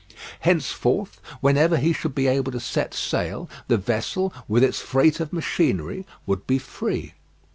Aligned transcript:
Henceforth, 0.39 1.21
whenever 1.41 1.77
he 1.77 1.93
should 1.93 2.15
be 2.15 2.25
able 2.25 2.51
to 2.53 2.59
set 2.59 2.95
sail, 2.95 3.47
the 3.67 3.77
vessel, 3.77 4.33
with 4.47 4.63
its 4.63 4.79
freight 4.81 5.19
of 5.19 5.31
machinery, 5.31 6.07
would 6.25 6.47
be 6.47 6.57
free. 6.57 7.13